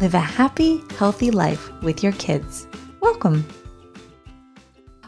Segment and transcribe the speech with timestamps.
[0.00, 2.66] live a happy, healthy life with your kids.
[3.02, 3.44] Welcome.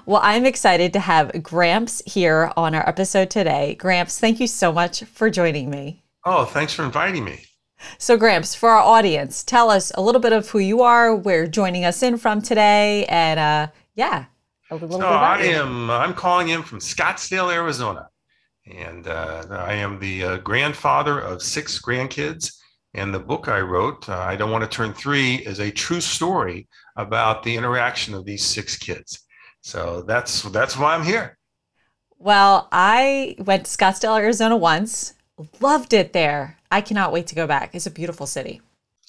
[0.05, 3.75] Well, I'm excited to have Gramps here on our episode today.
[3.77, 6.03] Gramps, thank you so much for joining me.
[6.27, 7.43] Oh, thanks for inviting me.
[7.97, 11.39] So, Gramps, for our audience, tell us a little bit of who you are, where
[11.39, 14.27] you're joining us in from today, and uh, yeah,
[14.71, 15.57] a little so bit I you.
[15.57, 15.91] am.
[15.91, 18.11] I'm calling in from Scottsdale, Arizona,
[18.71, 22.59] and uh, I am the uh, grandfather of six grandkids
[22.95, 26.01] and the book I wrote, uh, I Don't Want to Turn Three, is a true
[26.01, 29.27] story about the interaction of these six kids.
[29.63, 31.39] So that's that's why I'm here.
[32.19, 35.15] Well, I went to Scottsdale, Arizona once.
[35.61, 36.59] Loved it there.
[36.71, 37.75] I cannot wait to go back.
[37.75, 38.61] It's a beautiful city.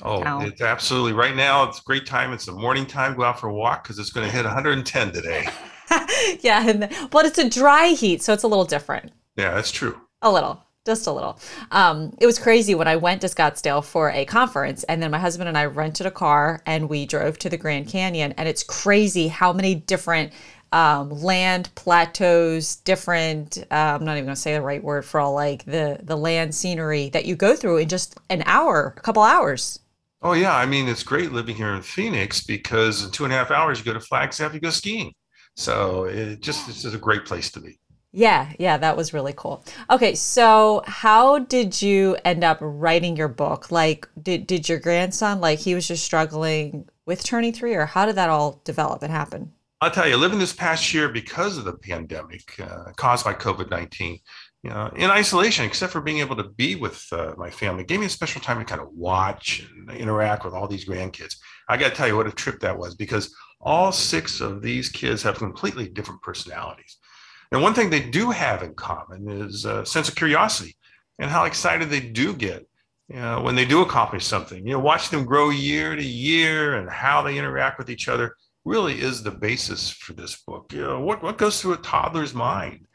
[0.02, 0.46] Oh, town.
[0.46, 1.64] it's absolutely right now.
[1.64, 2.34] It's a great time.
[2.34, 3.16] It's a morning time.
[3.16, 5.48] Go out for a walk because it's going to hit 110 today.
[6.42, 9.12] yeah, and, but it's a dry heat, so it's a little different.
[9.36, 10.02] Yeah, that's true.
[10.24, 11.40] A little just a little.
[11.72, 15.20] Um, it was crazy when I went to Scottsdale for a conference, and then my
[15.20, 18.34] husband and I rented a car and we drove to the Grand Canyon.
[18.38, 20.34] And it's crazy how many different
[20.74, 23.60] um, land plateaus, different.
[23.72, 26.18] Uh, I'm not even going to say the right word for all like the the
[26.18, 29.80] land scenery that you go through in just an hour, a couple hours.
[30.22, 33.36] Oh yeah, I mean it's great living here in Phoenix because in two and a
[33.36, 35.14] half hours you go to Flagstaff, you go skiing.
[35.56, 37.78] So it just it's just a great place to be.
[38.16, 39.66] Yeah, yeah, that was really cool.
[39.90, 43.72] Okay, so how did you end up writing your book?
[43.72, 48.06] Like, did, did your grandson, like, he was just struggling with turning three, or how
[48.06, 49.52] did that all develop and happen?
[49.82, 53.72] I'll tell you, living this past year because of the pandemic uh, caused by COVID
[53.72, 54.20] 19,
[54.62, 58.00] you know, in isolation, except for being able to be with uh, my family, gave
[58.00, 61.36] me a special time to kind of watch and interact with all these grandkids.
[61.68, 64.88] I got to tell you what a trip that was because all six of these
[64.88, 66.98] kids have completely different personalities.
[67.54, 70.76] And one thing they do have in common is a sense of curiosity
[71.20, 72.68] and how excited they do get
[73.10, 74.66] you know, when they do accomplish something.
[74.66, 78.36] You know, watch them grow year to year and how they interact with each other
[78.66, 80.74] really is the basis for this book.
[80.74, 82.88] You know, what, what goes through a toddler's mind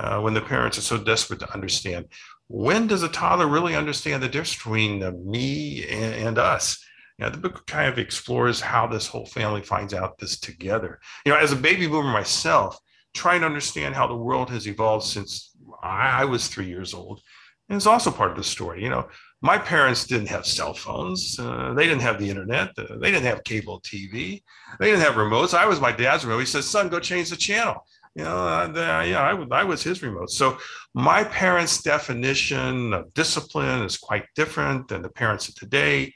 [0.00, 2.06] uh, when the parents are so desperate to understand?
[2.48, 6.84] When does a toddler really understand the difference between uh, me and, and us?
[7.20, 10.98] Know, the book kind of explores how this whole family finds out this together.
[11.24, 12.76] You know, as a baby boomer myself,
[13.14, 17.20] trying to understand how the world has evolved since I was three years old.
[17.68, 18.82] And it's also part of the story.
[18.82, 19.08] You know,
[19.40, 21.38] my parents didn't have cell phones.
[21.38, 22.70] Uh, they didn't have the internet.
[22.76, 24.42] Uh, they didn't have cable TV.
[24.78, 25.54] They didn't have remotes.
[25.54, 26.40] I was my dad's remote.
[26.40, 27.86] He says, son, go change the channel.
[28.14, 30.30] You know, uh, yeah, I, I was his remote.
[30.30, 30.58] So
[30.94, 36.12] my parents' definition of discipline is quite different than the parents of today.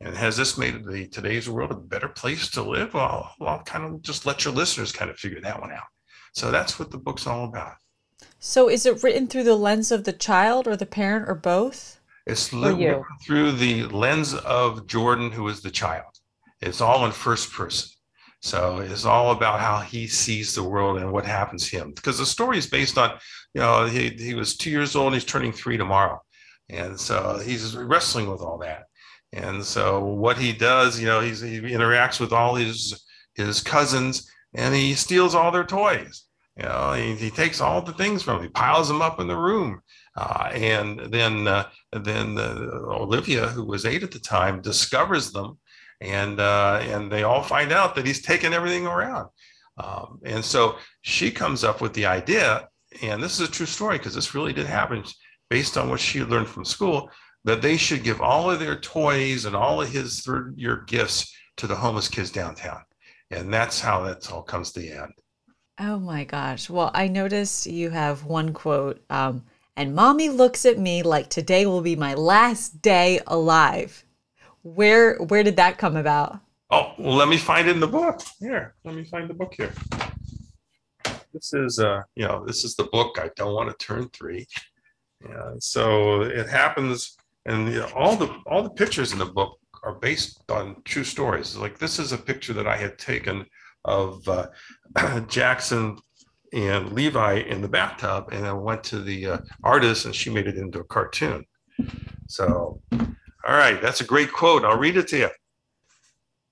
[0.00, 2.94] And has this made the today's world a better place to live?
[2.94, 5.84] Well, I'll kind of just let your listeners kind of figure that one out.
[6.32, 7.74] So that's what the book's all about.
[8.38, 12.00] So is it written through the lens of the child or the parent or both?
[12.26, 16.06] It's written through the lens of Jordan, who is the child.
[16.60, 17.90] It's all in first person.
[18.40, 21.92] So it's all about how he sees the world and what happens to him.
[21.92, 23.10] Because the story is based on,
[23.54, 26.20] you know, he, he was two years old, and he's turning three tomorrow.
[26.68, 28.84] And so he's wrestling with all that.
[29.32, 33.04] And so what he does, you know, he's, he interacts with all his
[33.34, 36.24] his cousins and he steals all their toys.
[36.56, 39.26] You know, he, he takes all the things from them, he piles them up in
[39.26, 39.80] the room.
[40.14, 45.58] Uh, and then uh, then uh, Olivia, who was eight at the time, discovers them,
[46.02, 49.28] and uh, and they all find out that he's taken everything around.
[49.78, 52.68] Um, and so she comes up with the idea,
[53.02, 55.02] and this is a true story because this really did happen,
[55.48, 57.10] based on what she learned from school,
[57.44, 61.34] that they should give all of their toys and all of his third year gifts
[61.56, 62.82] to the homeless kids downtown.
[63.32, 65.12] And that's how that all comes to the end.
[65.78, 66.68] Oh my gosh.
[66.68, 69.42] Well, I noticed you have one quote, um,
[69.74, 74.04] and mommy looks at me like today will be my last day alive.
[74.62, 76.40] Where where did that come about?
[76.70, 78.20] Oh, well, let me find it in the book.
[78.38, 79.72] Here, let me find the book here.
[81.32, 84.46] This is uh, you know, this is the book I don't want to turn three.
[85.26, 89.58] Yeah, so it happens, and you know, all the all the pictures in the book
[89.82, 91.56] are based on true stories.
[91.56, 93.46] Like this is a picture that I had taken
[93.84, 94.48] of uh,
[95.28, 95.98] Jackson
[96.52, 100.46] and Levi in the bathtub, and I went to the uh, artist, and she made
[100.46, 101.44] it into a cartoon.
[102.28, 104.64] So, all right, that's a great quote.
[104.64, 105.30] I'll read it to you.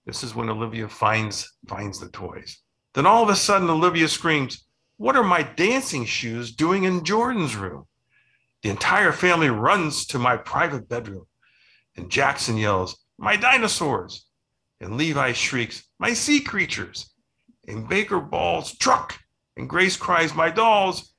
[0.06, 2.58] This is when Olivia finds finds the toys.
[2.94, 4.66] Then all of a sudden, Olivia screams,
[4.96, 7.84] What are my dancing shoes doing in Jordan's room?
[8.62, 11.26] The entire family runs to my private bedroom.
[11.96, 14.24] And Jackson yells, My dinosaurs.
[14.80, 17.10] And Levi shrieks, My sea creatures.
[17.68, 19.20] And Baker bawls, Truck.
[19.56, 21.12] And Grace cries, My dolls.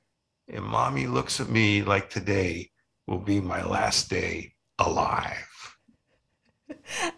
[0.48, 2.70] And mommy looks at me like today
[3.06, 5.46] will be my last day alive.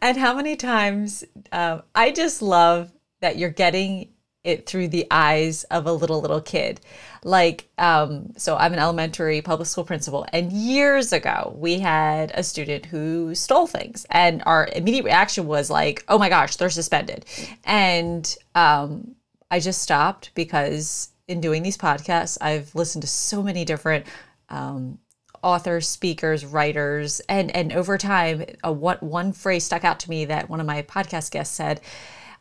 [0.03, 4.14] And how many times um, I just love that you're getting
[4.45, 6.81] it through the eyes of a little little kid.
[7.25, 12.43] Like um, so i'm an elementary public school principal and years ago we had a
[12.43, 17.25] student who stole things and our immediate reaction was like oh my gosh they're suspended.
[17.65, 19.15] And um,
[19.51, 24.05] i just stopped because in doing these podcasts i've listened to so many different
[24.51, 24.99] um,
[25.43, 30.25] authors speakers writers and and over time a, one, one phrase stuck out to me
[30.25, 31.81] that one of my podcast guests said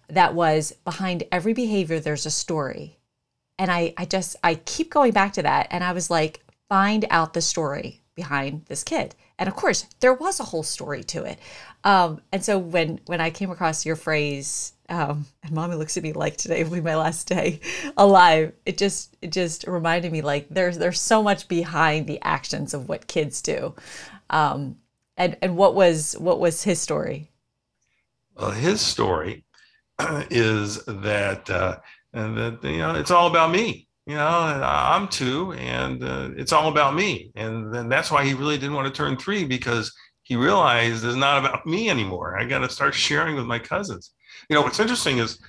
[0.09, 2.97] that was behind every behavior there's a story.
[3.57, 5.67] And i i just i keep going back to that.
[5.71, 9.15] And i was like find out the story behind this kid.
[9.39, 11.39] And of course there was a whole story to it.
[11.83, 16.03] Um, and so when when i came across your phrase um, and mommy looks at
[16.03, 17.59] me like today will be my last day
[17.97, 22.73] alive it just it just reminded me like there's there's so much behind the actions
[22.73, 23.73] of what kids do.
[24.29, 24.77] Um,
[25.17, 27.29] and and what was what was his story?
[28.35, 29.44] Well his story
[30.30, 31.78] is that uh,
[32.13, 36.69] that you know it's all about me you know i'm two and uh, it's all
[36.69, 37.31] about me.
[37.36, 39.94] And then that's why he really didn't want to turn three because
[40.24, 42.38] he realized it's not about me anymore.
[42.38, 44.13] I got to start sharing with my cousins.
[44.50, 45.40] You know what's interesting is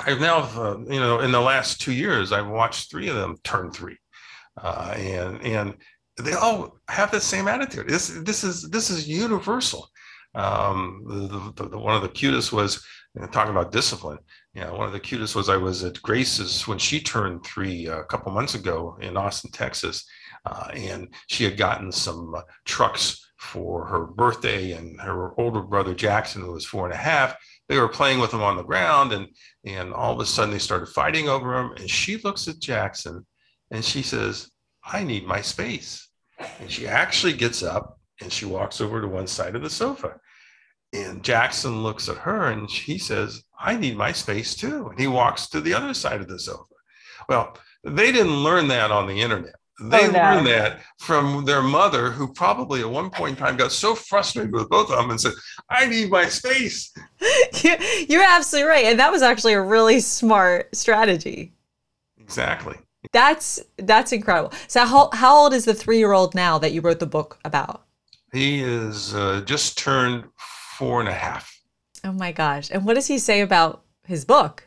[0.00, 3.36] i've now uh, you know in the last two years i've watched three of them
[3.42, 3.96] turn three.
[4.60, 5.74] Uh, and and
[6.18, 7.88] they all have the same attitude.
[7.88, 9.88] This this is this is universal.
[10.34, 12.84] Um, the, the, the, one of the cutest was
[13.26, 14.18] talking about discipline.
[14.54, 18.00] Know, one of the cutest was I was at Grace's when she turned three uh,
[18.00, 20.04] a couple months ago in Austin, Texas,
[20.46, 25.94] uh, and she had gotten some uh, trucks for her birthday, and her older brother
[25.94, 27.36] Jackson, who was four and a half,
[27.68, 29.28] they were playing with them on the ground, and
[29.64, 33.24] and all of a sudden they started fighting over them, and she looks at Jackson,
[33.70, 34.50] and she says,
[34.84, 36.08] "I need my space,"
[36.58, 40.18] and she actually gets up and she walks over to one side of the sofa
[40.92, 44.88] and Jackson looks at her and she says, I need my space too.
[44.88, 46.64] And he walks to the other side of the sofa.
[47.28, 49.54] Well, they didn't learn that on the internet.
[49.80, 50.18] They oh, no.
[50.18, 54.52] learned that from their mother, who probably at one point in time got so frustrated
[54.52, 55.34] with both of them and said,
[55.70, 56.92] I need my space.
[58.08, 58.86] You're absolutely right.
[58.86, 61.52] And that was actually a really smart strategy.
[62.18, 62.76] Exactly.
[63.12, 64.52] That's that's incredible.
[64.66, 67.38] So how, how old is the three year old now that you wrote the book
[67.44, 67.84] about?
[68.32, 70.24] He is uh, just turned
[70.78, 71.60] four and a half.
[72.04, 72.70] Oh my gosh.
[72.70, 74.64] And what does he say about his book?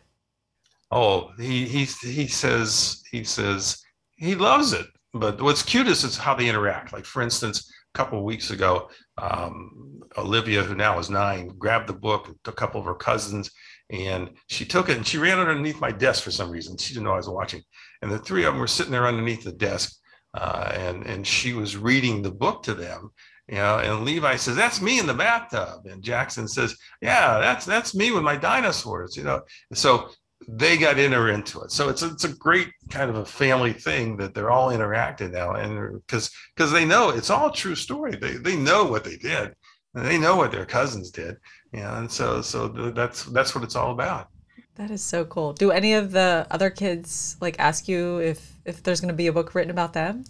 [0.92, 3.82] Oh, he he he says he says
[4.18, 4.86] he loves it.
[5.14, 6.92] But what's cutest is how they interact.
[6.92, 11.88] Like for instance, a couple of weeks ago, um, Olivia, who now is nine, grabbed
[11.88, 13.50] the book, and took a couple of her cousins,
[13.90, 16.78] and she took it and she ran underneath my desk for some reason.
[16.78, 17.62] She didn't know I was watching.
[18.02, 19.94] And the three of them were sitting there underneath the desk,
[20.34, 23.12] uh, and and she was reading the book to them
[23.52, 25.86] you know and levi says that's me in the bathtub.
[25.86, 29.42] And jackson says yeah that's that's me with my dinosaurs you know.
[29.74, 30.10] So
[30.48, 31.72] they got into it.
[31.72, 35.32] So it's a, it's a great kind of a family thing that they're all interacting
[35.32, 35.54] now.
[35.54, 38.16] And because because they know it's all true story.
[38.16, 39.54] They they know what they did.
[39.94, 41.36] And they know what their cousins did.
[41.74, 44.30] You know and so so that's that's what it's all about.
[44.76, 45.54] That is so cool.
[45.54, 49.28] Do any of the other kids like ask you if if there's going to be
[49.28, 50.24] a book written about them?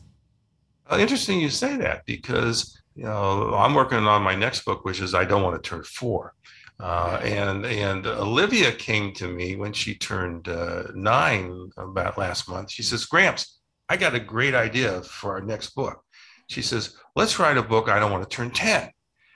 [0.89, 5.01] Well, interesting you say that because you know, I'm working on my next book, which
[5.01, 6.33] is I Don't Want to Turn Four.
[6.79, 12.71] Uh, and and Olivia came to me when she turned uh, nine about last month.
[12.71, 16.01] She says, Gramps, I got a great idea for our next book.
[16.47, 17.89] She says, let's write a book.
[17.89, 18.89] I don't want to turn 10.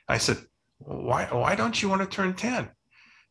[0.08, 0.38] I said,
[0.80, 2.70] why, why don't you want to turn 10?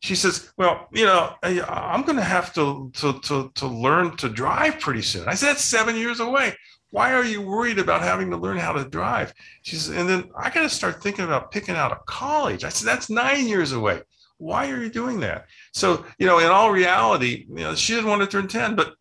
[0.01, 4.17] She says, well, you know, I, I'm going to have to, to, to, to learn
[4.17, 5.27] to drive pretty soon.
[5.27, 6.55] I said, that's seven years away
[6.95, 9.33] why are you worried about having to learn how to drive?
[9.63, 12.63] She says, and then I got to start thinking about picking out a college.
[12.63, 14.01] I said, that's nine years away.
[14.37, 15.47] Why are you doing that?
[15.73, 18.93] So, you know, in all reality, you know, she didn't want to turn 10, but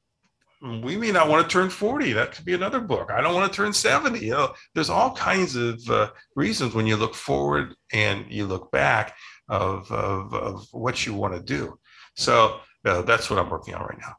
[0.82, 2.14] we may not want to turn 40.
[2.14, 3.12] That could be another book.
[3.12, 4.18] I don't want to turn 70.
[4.18, 8.72] You know, there's all kinds of uh, reasons when you look forward and you look
[8.72, 9.14] back
[9.48, 11.78] of, of, of what you want to do.
[12.16, 14.16] So uh, that's what I'm working on right now.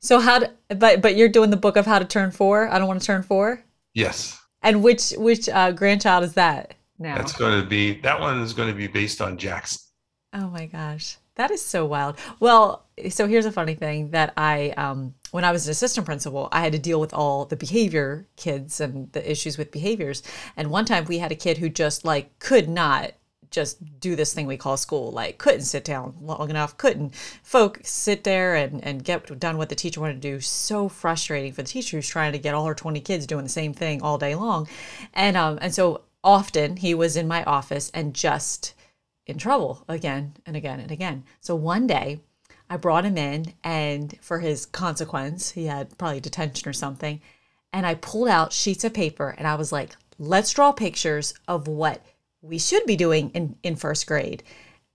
[0.00, 2.68] So how to, but but you're doing the book of how to turn four.
[2.68, 3.62] I don't want to turn four.
[3.94, 4.40] Yes.
[4.62, 7.16] And which which uh, grandchild is that now?
[7.16, 9.80] That's going to be that one is going to be based on Jackson.
[10.32, 11.16] Oh my gosh.
[11.38, 12.18] That is so wild.
[12.40, 16.48] Well, so here's a funny thing that I, um, when I was an assistant principal,
[16.50, 20.24] I had to deal with all the behavior kids and the issues with behaviors.
[20.56, 23.12] And one time we had a kid who just like could not
[23.50, 27.80] just do this thing we call school, like couldn't sit down long enough, couldn't folk
[27.82, 30.40] sit there and, and get done what the teacher wanted to do.
[30.40, 33.50] So frustrating for the teacher who's trying to get all her 20 kids doing the
[33.50, 34.68] same thing all day long.
[35.14, 38.74] And, um, and so often he was in my office and just
[39.26, 41.24] in trouble again and again and again.
[41.40, 42.20] So one day
[42.70, 47.20] I brought him in, and for his consequence, he had probably detention or something.
[47.72, 51.68] And I pulled out sheets of paper and I was like, let's draw pictures of
[51.68, 52.04] what
[52.42, 54.42] we should be doing in, in first grade.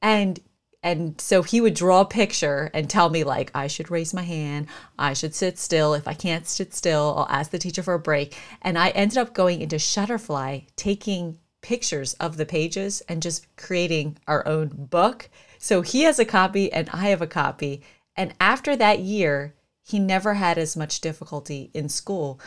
[0.02, 0.40] And
[0.84, 4.24] and so he would draw a picture and tell me like I should raise my
[4.24, 4.68] hand,
[5.00, 5.94] I should sit still.
[5.94, 8.36] If I can't sit still, I'll ask the teacher for a break.
[8.62, 14.18] And I ended up going into Shutterfly, taking pictures of the pages and just creating
[14.28, 15.30] our own book.
[15.58, 17.82] So he has a copy and I have a copy.
[18.18, 22.42] And after that year, he never had as much difficulty in school.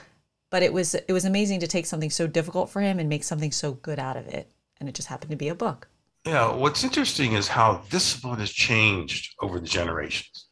[0.51, 3.25] But it was it was amazing to take something so difficult for him and make
[3.25, 4.51] something so good out of it.
[4.79, 5.89] And it just happened to be a book.
[6.27, 10.49] Yeah, what's interesting is how discipline has changed over the generations.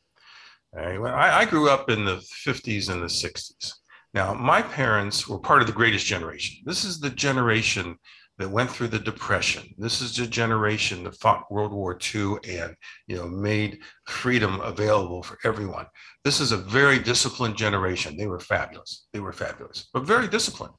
[0.76, 2.16] I, I grew up in the
[2.46, 3.72] 50s and the 60s.
[4.12, 6.62] Now, my parents were part of the greatest generation.
[6.64, 7.98] This is the generation
[8.38, 9.74] that went through the depression.
[9.78, 12.74] This is the generation that fought World War II and
[13.06, 15.86] you know made freedom available for everyone.
[16.24, 18.16] This is a very disciplined generation.
[18.16, 19.06] They were fabulous.
[19.12, 20.74] They were fabulous, but very disciplined.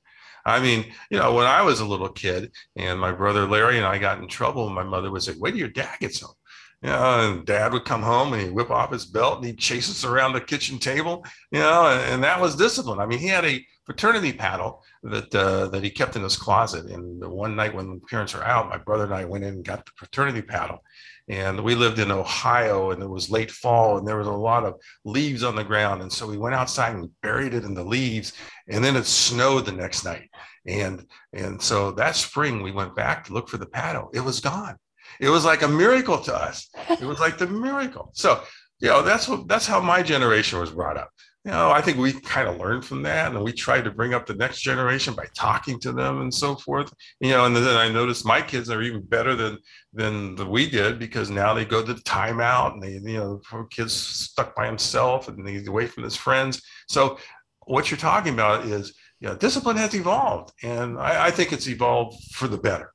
[0.45, 3.85] I mean, you know, when I was a little kid and my brother Larry and
[3.85, 6.35] I got in trouble, my mother would say, "Wait till your dad gets home."
[6.81, 9.57] You know, and dad would come home and he'd whip off his belt and he'd
[9.57, 12.99] chase us around the kitchen table, you know, and, and that was discipline.
[12.99, 16.85] I mean, he had a fraternity paddle that uh, that he kept in his closet.
[16.85, 19.55] And the one night when the parents were out, my brother and I went in
[19.55, 20.83] and got the fraternity paddle.
[21.27, 24.63] And we lived in Ohio, and it was late fall, and there was a lot
[24.63, 24.75] of
[25.05, 26.03] leaves on the ground.
[26.03, 28.33] And so we went outside and buried it in the leaves.
[28.67, 30.29] And then it snowed the next night.
[30.67, 34.09] And and so that spring we went back to look for the paddle.
[34.13, 34.77] It was gone.
[35.19, 36.69] It was like a miracle to us.
[36.89, 38.09] It was like the miracle.
[38.13, 38.41] So
[38.79, 41.11] you know that's what that's how my generation was brought up
[41.45, 44.15] you know, I think we kind of learned from that, and we tried to bring
[44.15, 46.91] up the next generation by talking to them and so forth.
[47.19, 49.59] You know, and then I noticed my kids are even better than
[49.93, 53.67] than the, we did because now they go to the timeout and they, you know,
[53.69, 56.63] kids stuck by himself and he's away from his friends.
[56.87, 57.19] So,
[57.67, 61.67] what you're talking about is, you know, discipline has evolved, and I, I think it's
[61.67, 62.91] evolved for the better.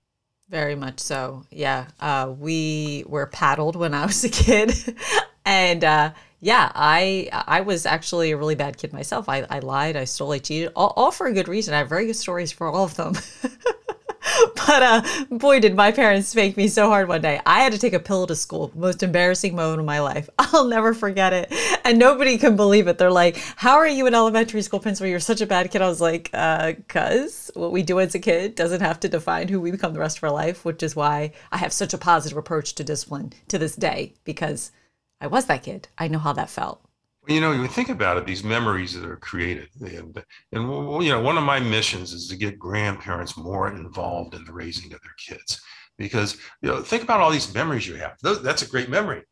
[0.49, 1.45] Very much so.
[1.53, 4.73] Yeah, uh, we were paddled when I was a kid,
[5.45, 5.85] and.
[5.85, 9.29] Uh, yeah, I I was actually a really bad kid myself.
[9.29, 11.75] I, I lied, I stole, I cheated, all, all for a good reason.
[11.75, 13.15] I have very good stories for all of them.
[14.55, 17.41] but uh, boy, did my parents spank me so hard one day.
[17.45, 18.73] I had to take a pill to school.
[18.75, 20.31] Most embarrassing moment of my life.
[20.39, 21.53] I'll never forget it.
[21.85, 22.97] And nobody can believe it.
[22.97, 25.09] They're like, "How are you an elementary school principal?
[25.09, 28.19] You're such a bad kid." I was like, uh, "Cause what we do as a
[28.19, 30.97] kid doesn't have to define who we become the rest of our life." Which is
[30.97, 34.73] why I have such a positive approach to discipline to this day because
[35.21, 35.89] I was that kid.
[35.99, 36.83] I know how that felt.
[37.29, 41.21] You know, you think about it, these memories that are created, and, and you know,
[41.21, 45.15] one of my missions is to get grandparents more involved in the raising of their
[45.19, 45.61] kids,
[45.99, 48.17] because you know, think about all these memories you have.
[48.23, 49.23] That's a great memory,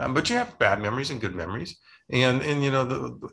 [0.00, 1.78] um, but you have bad memories and good memories,
[2.10, 3.28] and and you know, the,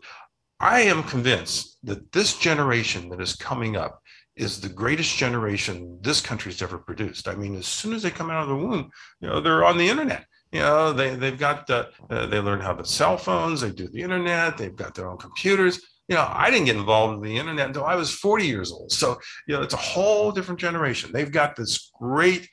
[0.60, 4.00] I am convinced that this generation that is coming up
[4.36, 7.28] is the greatest generation this country's ever produced.
[7.28, 9.78] I mean, as soon as they come out of the womb, you know, they're on
[9.78, 13.72] the internet you know they, they've got uh, they learn how the cell phones they
[13.72, 15.82] do the internet they've got their own computers.
[16.08, 18.92] You know i didn't get involved in the internet until i was 40 years old.
[18.92, 21.12] So you know it's a whole different generation.
[21.12, 22.48] They've got this great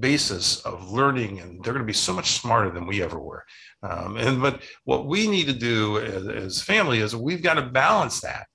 [0.00, 3.44] basis of learning and they're going to be so much smarter than we ever were.
[3.82, 7.62] Um, and but what we need to do as, as family is we've got to
[7.62, 8.46] balance that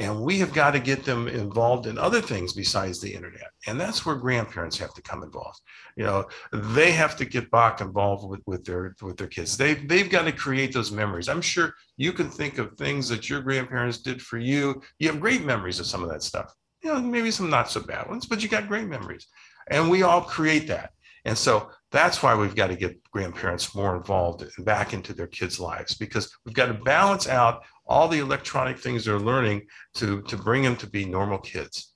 [0.00, 3.50] and we have got to get them involved in other things besides the internet.
[3.66, 5.60] And that's where grandparents have to come involved.
[5.94, 9.58] You know, they have to get back involved with, with their with their kids.
[9.58, 11.28] They've they've got to create those memories.
[11.28, 14.80] I'm sure you can think of things that your grandparents did for you.
[14.98, 16.54] You have great memories of some of that stuff.
[16.82, 19.26] You know, maybe some not so bad ones, but you got great memories.
[19.70, 20.92] And we all create that.
[21.26, 25.60] And so that's why we've got to get grandparents more involved back into their kids'
[25.60, 30.36] lives because we've got to balance out all the electronic things they're learning to to
[30.36, 31.92] bring them to be normal kids.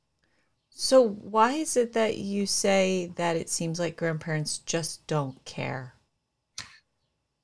[0.70, 5.94] So why is it that you say that it seems like grandparents just don't care?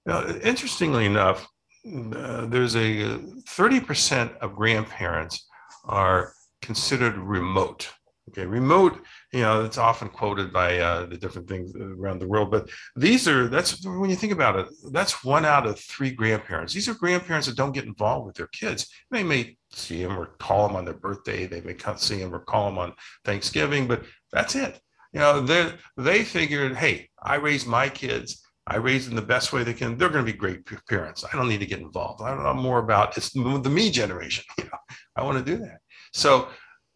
[0.04, 1.46] Now, interestingly enough,
[1.86, 5.46] uh, there's a 30% of grandparents
[5.84, 7.88] are considered remote
[8.30, 9.02] Okay, remote,
[9.32, 13.28] you know, it's often quoted by uh, the different things around the world, but these
[13.28, 16.74] are that's when you think about it, that's one out of three grandparents.
[16.74, 18.90] These are grandparents that don't get involved with their kids.
[19.10, 22.34] They may see them or call them on their birthday, they may come see them
[22.34, 22.92] or call them on
[23.24, 24.80] Thanksgiving, but that's it.
[25.12, 28.42] You know, they they figured, hey, I raised my kids.
[28.66, 29.96] I raise them the best way they can.
[29.96, 31.24] They're going to be great parents.
[31.24, 32.22] I don't need to get involved.
[32.22, 34.44] I don't know more about it's the me generation.
[34.58, 34.78] You know,
[35.16, 35.78] I want to do that.
[36.12, 36.48] So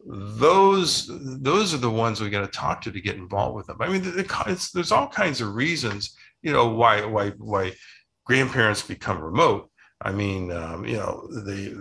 [0.05, 1.09] those
[1.41, 3.77] those are the ones we got to talk to to get involved with them.
[3.79, 7.73] I mean, there's all kinds of reasons, you know, why why why
[8.25, 9.69] grandparents become remote.
[10.05, 11.73] I mean, um, you know, they,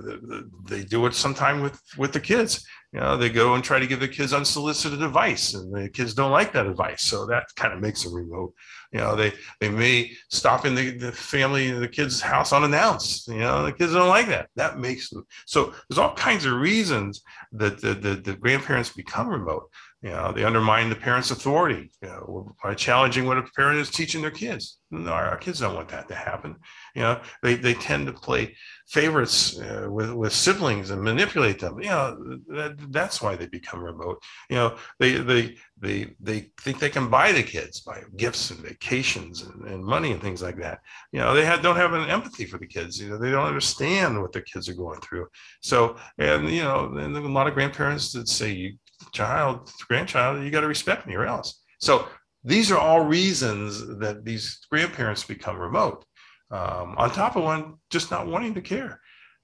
[0.66, 2.66] they do it sometime with with the kids.
[2.94, 6.14] You know, they go and try to give the kids unsolicited advice, and the kids
[6.14, 8.54] don't like that advice, so that kind of makes them remote.
[8.92, 13.28] You know, they they may stop in the, the family, the kids' house unannounced.
[13.28, 14.48] You know, the kids don't like that.
[14.56, 15.74] That makes them so.
[15.90, 19.68] There's all kinds of reasons that the, the, the grandparents become remote.
[20.04, 23.88] You know, they undermine the parent's authority you know, by challenging what a parent is
[23.88, 24.76] teaching their kids.
[24.90, 26.56] No, our kids don't want that to happen.
[26.94, 28.54] You know, they, they tend to play
[28.86, 31.80] favorites uh, with, with siblings and manipulate them.
[31.80, 34.22] You know, that, that's why they become remote.
[34.50, 38.60] You know, they, they, they, they think they can buy the kids by gifts and
[38.60, 40.80] vacations and, and money and things like that.
[41.12, 43.00] You know, they have, don't have an empathy for the kids.
[43.00, 45.28] You know, they don't understand what their kids are going through.
[45.62, 48.74] So, and, you know, and a lot of grandparents that say, you
[49.12, 51.62] child, grandchild, you got to respect me or else.
[51.80, 52.08] So
[52.44, 56.04] these are all reasons that these grandparents become remote.
[56.50, 59.00] Um, on top of one, just not wanting to care.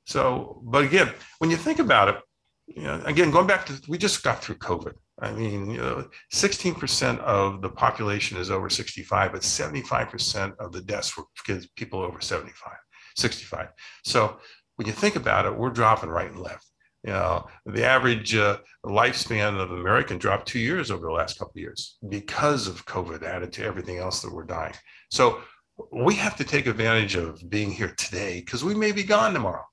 [0.06, 2.16] So, but again, when you think about it,
[2.66, 4.92] you know, again, going back to, we just got through COVID.
[5.20, 10.80] I mean, you know, 16% of the population is over 65, but 75% of the
[10.80, 12.72] deaths were kids, people over 75,
[13.16, 13.68] 65.
[14.04, 14.38] So
[14.76, 16.69] when you think about it, we're dropping right and left.
[17.04, 21.52] You know, the average uh, lifespan of American dropped two years over the last couple
[21.52, 24.74] of years because of COVID added to everything else that we're dying.
[25.10, 25.40] So
[25.92, 29.64] we have to take advantage of being here today because we may be gone tomorrow.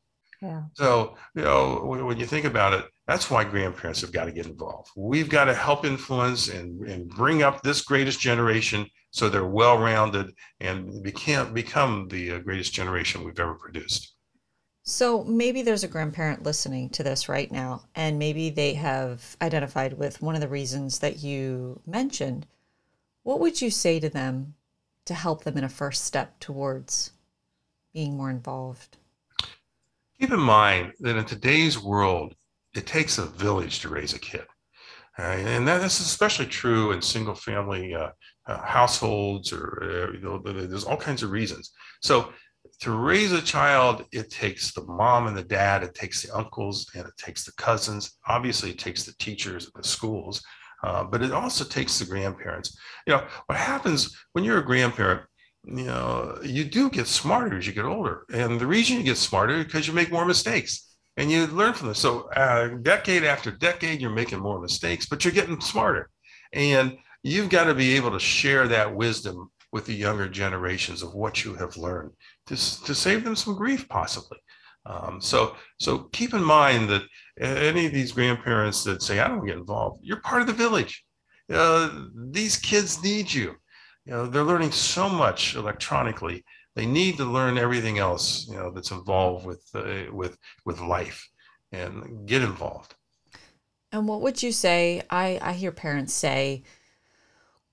[0.41, 0.63] Yeah.
[0.73, 4.45] So, you know, when, you think about it, that's why grandparents have got to get
[4.45, 4.89] involved.
[4.95, 9.79] We've got to help influence and, and bring up this greatest generation so they're well
[9.79, 14.13] rounded and become, become the uh, greatest generation we've ever produced.
[14.89, 19.97] So maybe there's a grandparent listening to this right now, and maybe they have identified
[19.97, 22.47] with one of the reasons that you mentioned.
[23.23, 24.53] What would you say to them
[25.03, 27.11] to help them in a first step towards
[27.93, 28.95] being more involved?
[30.21, 32.33] Keep in mind that in today's world,
[32.73, 34.45] it takes a village to raise a kid.
[35.17, 38.11] And that is especially true in single family uh,
[38.45, 41.71] uh, households, or uh, you know, there's all kinds of reasons.
[42.01, 42.31] So
[42.81, 46.89] to raise a child, it takes the mom and the dad, it takes the uncles,
[46.93, 48.17] and it takes the cousins.
[48.27, 50.43] Obviously, it takes the teachers and the schools,
[50.83, 52.77] uh, but it also takes the grandparents.
[53.07, 55.23] You know, what happens when you're a grandparent,
[55.63, 58.25] you know, you do get smarter as you get older.
[58.31, 61.73] And the reason you get smarter is because you make more mistakes and you learn
[61.73, 61.95] from them.
[61.95, 66.09] So, uh, decade after decade, you're making more mistakes, but you're getting smarter.
[66.53, 71.13] And you've got to be able to share that wisdom with the younger generations of
[71.13, 72.11] what you have learned
[72.47, 74.37] to, to save them some grief, possibly.
[74.85, 77.03] Um, so, so keep in mind that
[77.39, 81.03] any of these grandparents that say, I don't get involved, you're part of the village.
[81.51, 83.55] Uh, these kids need you.
[84.05, 86.43] You know, they're learning so much electronically.
[86.75, 91.27] They need to learn everything else, you know, that's involved with, uh, with, with life
[91.71, 92.95] and get involved.
[93.91, 95.01] And what would you say?
[95.09, 96.63] I, I hear parents say,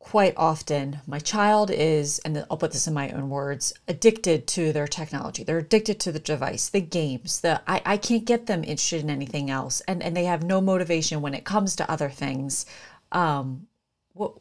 [0.05, 4.71] quite often my child is and i'll put this in my own words addicted to
[4.71, 5.43] their technology.
[5.43, 9.09] They're addicted to the device the games the i, I can't get them interested in
[9.09, 9.81] anything else.
[9.89, 12.67] And and they have no motivation when it comes to other things.
[13.13, 13.67] Um
[14.13, 14.35] what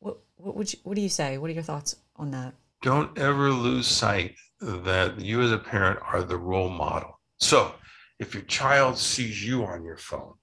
[0.00, 1.38] what what would you what do you say?
[1.38, 2.52] What are your thoughts on that?
[2.82, 7.20] Don't ever lose sight that you as a parent are the role model.
[7.38, 7.72] So
[8.18, 10.34] if your child sees you on your phone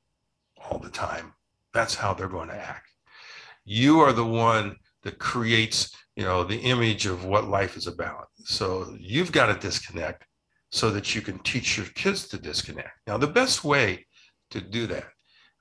[0.64, 1.34] all the time
[1.74, 2.91] that's how they're going to act
[3.66, 8.28] you are the one that creates you know the image of what life is about
[8.38, 10.26] so you've got to disconnect
[10.72, 14.06] so that you can teach your kids to disconnect now the best way
[14.50, 15.08] to do that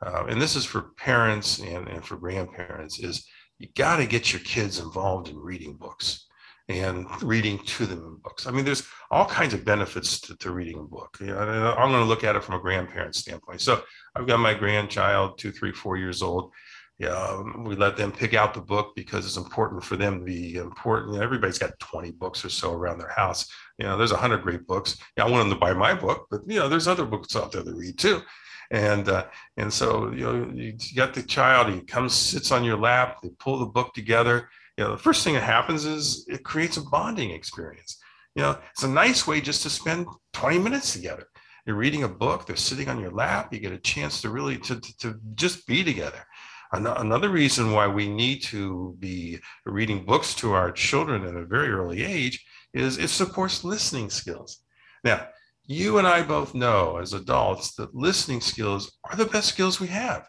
[0.05, 3.27] uh, and this is for parents and, and for grandparents is
[3.59, 6.27] you got to get your kids involved in reading books
[6.71, 8.47] and reading to them in books.
[8.47, 11.19] I mean, there's all kinds of benefits to, to reading a book.
[11.21, 13.61] You know, I'm going to look at it from a grandparent standpoint.
[13.61, 13.83] So
[14.15, 16.53] I've got my grandchild, two, three, four years old,
[17.01, 20.57] Yeah, we let them pick out the book because it's important for them to be
[20.57, 21.17] important.
[21.17, 23.51] Everybody's got 20 books or so around their house.
[23.79, 24.99] You know, there's 100 great books.
[25.17, 27.53] Yeah, I want them to buy my book, but you know, there's other books out
[27.53, 28.21] there to read too.
[28.71, 29.25] And uh,
[29.57, 31.73] and so you know, you got the child.
[31.73, 33.23] He comes, sits on your lap.
[33.23, 34.51] They pull the book together.
[34.77, 37.99] You know, the first thing that happens is it creates a bonding experience.
[38.35, 41.27] You know, it's a nice way just to spend 20 minutes together.
[41.67, 42.47] You're reading a book.
[42.47, 43.53] They're sitting on your lap.
[43.53, 46.23] You get a chance to really to, to, to just be together.
[46.73, 51.69] Another reason why we need to be reading books to our children at a very
[51.69, 54.63] early age is it supports listening skills.
[55.03, 55.27] Now,
[55.67, 59.89] you and I both know as adults that listening skills are the best skills we
[59.89, 60.29] have.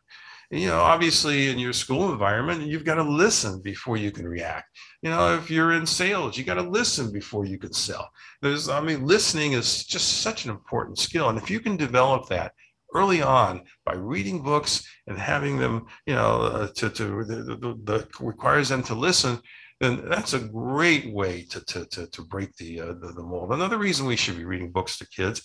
[0.49, 4.67] You know, obviously in your school environment, you've got to listen before you can react.
[5.01, 8.09] You know, if you're in sales, you got to listen before you can sell.
[8.41, 11.29] There's, I mean, listening is just such an important skill.
[11.29, 12.51] And if you can develop that
[12.93, 17.79] early on by reading books and having them, you know, uh, to, to the, the,
[17.83, 19.39] the, requires them to listen,
[19.79, 23.51] then that's a great way to, to, to, to break the, uh, the, the mold.
[23.51, 25.41] Another reason we should be reading books to kids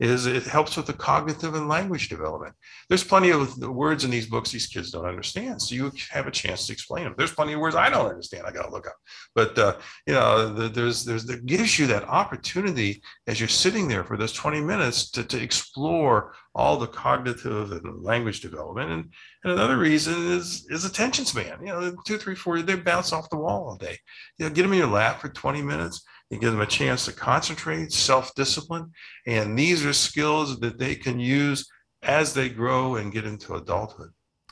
[0.00, 2.54] is it helps with the cognitive and language development.
[2.88, 6.30] There's plenty of words in these books these kids don't understand, so you have a
[6.30, 7.14] chance to explain them.
[7.18, 8.46] There's plenty of words I don't understand.
[8.46, 8.96] I got to look up,
[9.34, 13.88] but uh, you know, the, there's there's that gives you that opportunity as you're sitting
[13.88, 18.90] there for those 20 minutes to, to explore all the cognitive and language development.
[18.90, 19.12] And,
[19.44, 21.58] and another reason is is attention span.
[21.60, 23.98] You know, two, three, four, they bounce off the wall all day.
[24.38, 27.04] You know, get them in your lap for 20 minutes you give them a chance
[27.04, 28.92] to concentrate, self discipline.
[29.26, 31.68] And these are skills that they can use
[32.02, 34.10] as they grow and get into adulthood.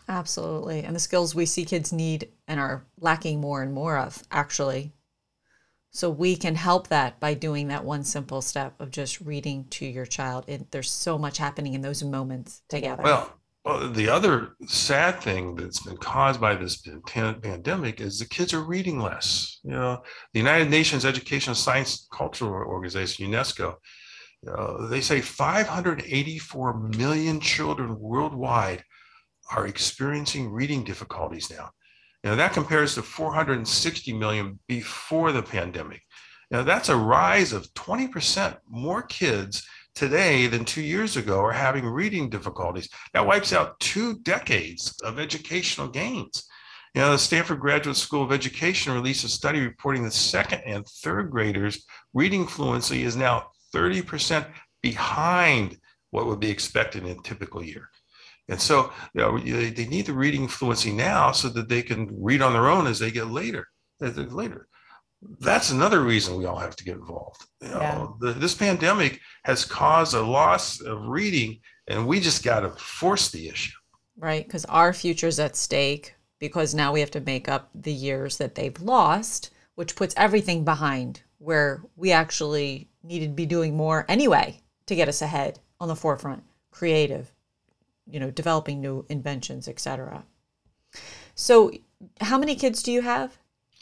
[0.09, 0.83] Absolutely.
[0.83, 4.93] And the skills we see kids need and are lacking more and more of, actually.
[5.91, 9.87] So we can help that by doing that one simple step of just reading to
[9.87, 10.45] your child.
[10.47, 13.03] It, there's so much happening in those moments together.
[13.03, 13.38] Well,
[13.71, 18.65] Oh, the other sad thing that's been caused by this pandemic is the kids are
[18.65, 19.61] reading less.
[19.63, 20.03] You know,
[20.33, 23.75] the United Nations Education, Science, Cultural Organization, UNESCO,
[24.89, 28.83] they say 584 million children worldwide
[29.55, 31.69] are experiencing reading difficulties now.
[32.25, 36.01] Know, that compares to 460 million before the pandemic.
[36.51, 39.63] Now, that's a rise of 20% more kids
[39.99, 42.89] today than two years ago are having reading difficulties.
[43.15, 46.47] That wipes out two decades of educational gains.
[46.95, 50.87] You know, the Stanford Graduate School of Education released a study reporting that second and
[51.03, 51.85] third graders'
[52.15, 54.47] reading fluency is now 30%
[54.83, 55.77] behind
[56.11, 57.89] what would be expected in a typical year.
[58.49, 62.41] And so you know, they need the reading fluency now so that they can read
[62.41, 63.67] on their own as they get later.
[64.01, 64.69] as they get Later
[65.41, 67.45] that's another reason we all have to get involved.
[67.61, 68.07] You know, yeah.
[68.21, 73.31] the, this pandemic has caused a loss of reading, and we just got to force
[73.31, 73.77] the issue.
[74.17, 76.15] Right, because our future's at stake.
[76.41, 80.65] Because now we have to make up the years that they've lost, which puts everything
[80.65, 85.89] behind where we actually needed to be doing more anyway to get us ahead on
[85.89, 87.33] the forefront, creative,
[88.07, 90.25] you know, developing new inventions, etc.
[91.35, 91.73] So,
[92.21, 93.37] how many kids do you have?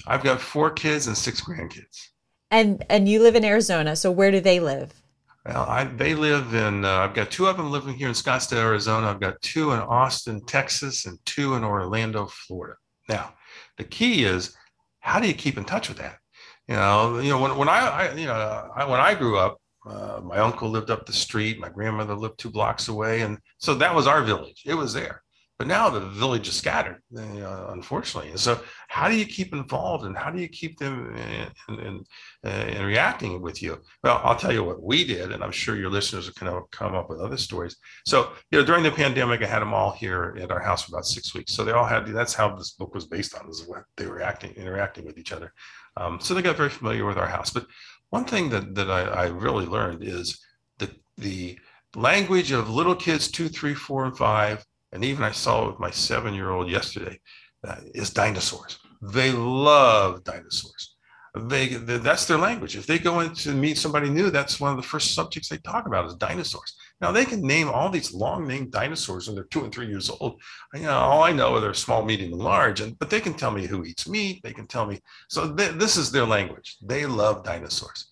[0.07, 2.09] I've got four kids and six grandkids.
[2.51, 5.03] And and you live in Arizona, so where do they live?
[5.45, 6.85] Well, I, they live in.
[6.85, 9.09] Uh, I've got two of them living here in Scottsdale, Arizona.
[9.09, 12.75] I've got two in Austin, Texas, and two in Orlando, Florida.
[13.09, 13.35] Now,
[13.77, 14.57] the key is
[15.01, 16.19] how do you keep in touch with that?
[16.67, 19.61] You know, you know when, when I, I you know I, when I grew up,
[19.87, 23.75] uh, my uncle lived up the street, my grandmother lived two blocks away, and so
[23.75, 24.63] that was our village.
[24.67, 25.23] It was there.
[25.59, 28.31] But now the village is scattered, uh, unfortunately.
[28.31, 32.05] And so, how do you keep involved, and how do you keep them in, in,
[32.45, 33.81] uh, in, reacting with you?
[34.05, 37.09] Well, I'll tell you what we did, and I'm sure your listeners can come up
[37.09, 37.77] with other stories.
[38.05, 40.95] So, you know, during the pandemic, I had them all here at our house for
[40.95, 41.55] about six weeks.
[41.55, 42.07] So they all had.
[42.07, 43.49] That's how this book was based on.
[43.49, 45.55] Is what they were acting, interacting with each other.
[45.97, 47.49] Um, so they got very familiar with our house.
[47.51, 47.67] But
[48.11, 50.39] one thing that that I, I really learned is
[50.79, 51.59] the the
[51.95, 54.63] language of little kids two, three, four, and five
[54.97, 57.21] and even I saw it with my seven year old yesterday,
[57.63, 58.79] uh, is dinosaurs.
[59.03, 60.97] They love dinosaurs.
[61.39, 62.77] They, they, that's their language.
[62.77, 65.59] If they go in to meet somebody new, that's one of the first subjects they
[65.59, 66.75] talk about is dinosaurs.
[67.03, 70.09] Now they can name all these long named dinosaurs when they're two and three years
[70.09, 70.41] old.
[70.73, 72.81] You know, all I know are they're small, medium, and large.
[72.81, 74.41] And but they can tell me who eats meat.
[74.43, 74.99] They can tell me.
[75.29, 76.79] So th- this is their language.
[76.81, 78.07] They love dinosaurs.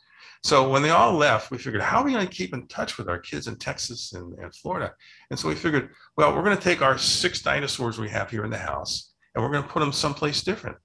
[0.45, 2.99] So when they all left, we figured, how are we going to keep in touch
[2.99, 4.93] with our kids in Texas and, and Florida?
[5.31, 8.45] And so we figured, well, we're going to take our six dinosaurs we have here
[8.45, 10.77] in the house and we're going to put them someplace different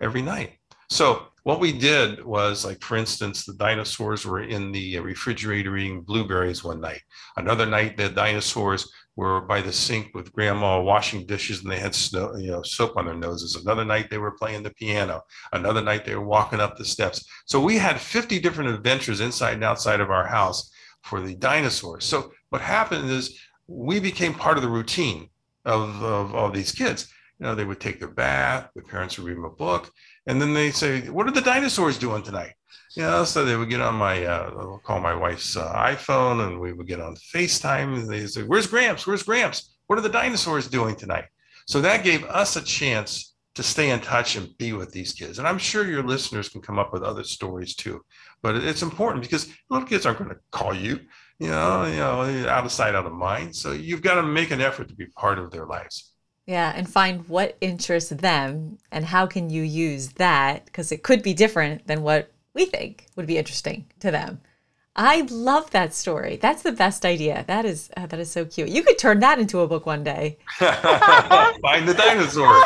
[0.00, 0.52] every night.
[0.90, 6.02] So what we did was like, for instance, the dinosaurs were in the refrigerator eating
[6.02, 7.02] blueberries one night.
[7.36, 11.94] Another night, the dinosaurs were by the sink with grandma washing dishes and they had
[11.94, 13.56] snow, you know, soap on their noses.
[13.56, 15.22] Another night they were playing the piano.
[15.52, 17.24] Another night they were walking up the steps.
[17.46, 20.70] So we had 50 different adventures inside and outside of our house
[21.02, 22.04] for the dinosaurs.
[22.04, 25.28] So what happened is we became part of the routine
[25.64, 27.12] of, of all these kids.
[27.38, 29.90] You know, they would take their bath, the parents would read them a book,
[30.26, 32.52] and then they say, What are the dinosaurs doing tonight?
[32.96, 36.72] Know, so they would get on my, uh, call my wife's uh, iPhone and we
[36.72, 39.06] would get on FaceTime and they say, Where's Gramps?
[39.06, 39.76] Where's Gramps?
[39.86, 41.26] What are the dinosaurs doing tonight?
[41.66, 45.38] So that gave us a chance to stay in touch and be with these kids.
[45.38, 48.00] And I'm sure your listeners can come up with other stories too.
[48.42, 51.00] But it's important because little kids aren't going to call you,
[51.38, 53.54] you know, you know, out of sight, out of mind.
[53.54, 56.12] So you've got to make an effort to be part of their lives.
[56.46, 61.22] Yeah, and find what interests them and how can you use that because it could
[61.22, 64.40] be different than what we think would be interesting to them.
[64.96, 66.36] I love that story.
[66.36, 67.44] That's the best idea.
[67.46, 68.68] That is uh, that is so cute.
[68.68, 70.38] You could turn that into a book one day.
[70.58, 72.60] Find the dinosaur.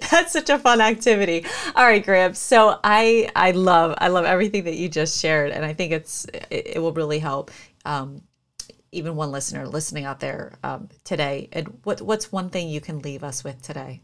[0.10, 1.44] That's such a fun activity.
[1.76, 2.38] All right, Gramps.
[2.38, 6.24] So I I love I love everything that you just shared, and I think it's
[6.24, 7.50] it, it will really help
[7.84, 8.22] um,
[8.90, 11.50] even one listener listening out there um, today.
[11.52, 14.00] And what what's one thing you can leave us with today?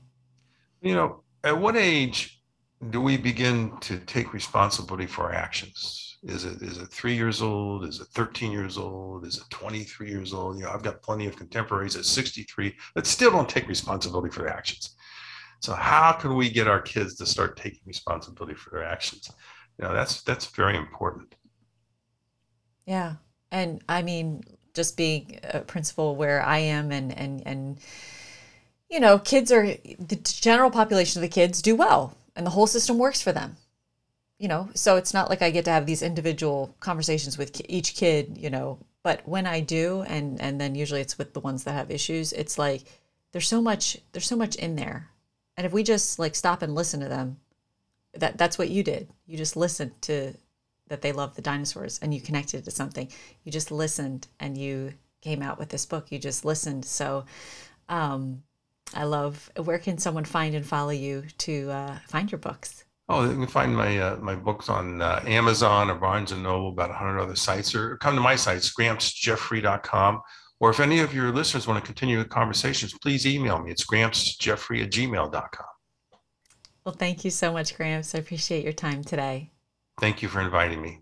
[0.83, 2.38] You know, at what age
[2.91, 6.17] do we begin to take responsibility for our actions?
[6.23, 7.85] Is it is it three years old?
[7.85, 9.25] Is it 13 years old?
[9.25, 10.59] Is it 23 years old?
[10.59, 14.41] You know, I've got plenty of contemporaries at 63 that still don't take responsibility for
[14.41, 14.97] their actions.
[15.61, 19.31] So how can we get our kids to start taking responsibility for their actions?
[19.79, 21.35] You know, that's that's very important.
[22.87, 23.15] Yeah.
[23.51, 24.43] And I mean,
[24.75, 27.79] just being a principal where I am and and and
[28.91, 32.67] you know, kids are the general population of the kids do well and the whole
[32.67, 33.59] system works for them
[34.39, 37.95] you know, so it's not like I get to have these individual conversations with each
[37.95, 41.65] kid, you know, but when I do, and and then usually it's with the ones
[41.65, 42.83] that have issues, it's like
[43.33, 45.09] there's so much there's so much in there,
[45.57, 47.39] and if we just like stop and listen to them,
[48.15, 49.09] that that's what you did.
[49.27, 50.35] You just listened to
[50.89, 53.09] that they love the dinosaurs, and you connected to something.
[53.45, 56.13] You just listened, and you came out with this book.
[56.13, 56.85] You just listened.
[56.85, 57.25] So,
[57.89, 58.43] um,
[58.95, 59.51] I love.
[59.57, 62.85] Where can someone find and follow you to uh, find your books?
[63.09, 66.69] Oh, you can find my uh, my books on uh, Amazon or Barnes and Noble,
[66.69, 70.21] about 100 other sites, or come to my site, grampsjeffrey.com.
[70.61, 73.71] Or if any of your listeners want to continue the conversations, please email me.
[73.71, 75.67] It's grampsjeffrey at gmail.com.
[76.85, 78.15] Well, thank you so much, Gramps.
[78.15, 79.53] I appreciate your time today.
[80.01, 81.01] Thank you for inviting me.